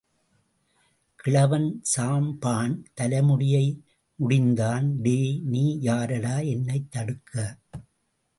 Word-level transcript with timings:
கிழவன் 1.15 1.81
சாம்பான் 1.97 2.83
தலைமுடியை 2.93 3.83
முடிந்தான் 4.15 5.01
டேய்... 5.01 5.41
நீ 5.43 5.77
யாருடா 5.79 6.39
என்னைத் 6.39 6.91
தடுக்க!. 6.91 7.57